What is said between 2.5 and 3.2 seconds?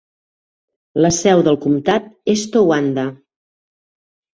Towanda.